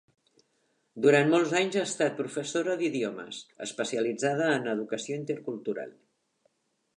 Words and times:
Durant 1.05 1.27
molts 1.33 1.51
anys 1.59 1.77
ha 1.81 1.83
estat 1.89 2.15
professora 2.21 2.77
d'idiomes, 2.79 3.43
especialitzada 3.67 4.49
en 4.55 4.67
educació 4.75 5.21
intercultural. 5.21 5.95